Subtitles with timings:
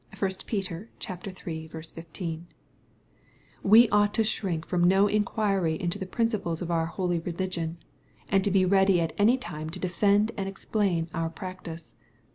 [0.17, 1.67] (1 Peter iii.
[1.69, 2.43] 15.)\
[3.61, 7.77] We ought to shrink from no inquiry into the principUs of our holy religion,
[8.27, 11.93] and to be ready at any time to defend and explain our practice.